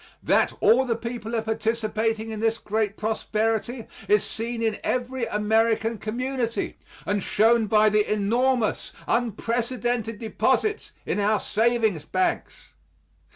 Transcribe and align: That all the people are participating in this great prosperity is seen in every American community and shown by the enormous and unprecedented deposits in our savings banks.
That 0.23 0.51
all 0.61 0.85
the 0.85 0.95
people 0.95 1.35
are 1.35 1.43
participating 1.43 2.31
in 2.31 2.39
this 2.39 2.57
great 2.57 2.97
prosperity 2.97 3.85
is 4.07 4.23
seen 4.23 4.63
in 4.63 4.79
every 4.83 5.27
American 5.27 5.99
community 5.99 6.79
and 7.05 7.21
shown 7.21 7.67
by 7.67 7.87
the 7.89 8.11
enormous 8.11 8.93
and 9.05 9.25
unprecedented 9.27 10.17
deposits 10.17 10.91
in 11.05 11.19
our 11.19 11.39
savings 11.39 12.03
banks. 12.05 12.73